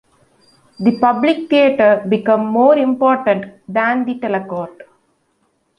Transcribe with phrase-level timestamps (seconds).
[0.79, 4.81] The Public Theater became more important than the Delacorte.